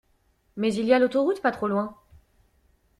Mais 0.55 0.73
il 0.73 0.85
y 0.85 0.93
a 0.93 0.97
l’autoroute 0.97 1.43
pas 1.43 1.51
trop 1.51 1.67
loin. 1.67 1.95